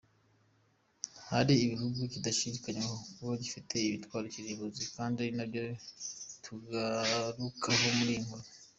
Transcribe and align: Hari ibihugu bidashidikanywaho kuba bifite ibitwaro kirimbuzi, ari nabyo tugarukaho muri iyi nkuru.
Hari 1.29 1.53
ibihugu 1.65 1.99
bidashidikanywaho 2.13 2.97
kuba 3.15 3.33
bifite 3.41 3.75
ibitwaro 3.87 4.25
kirimbuzi, 4.33 4.83
ari 5.03 5.33
nabyo 5.37 5.63
tugarukaho 6.43 7.85
muri 7.99 8.13
iyi 8.15 8.23
nkuru. 8.25 8.47